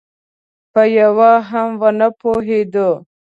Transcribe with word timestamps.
په 0.73 0.81
یوه 0.99 1.31
هم 1.49 1.69
ونه 1.81 2.07
پوهېدو. 2.19 2.89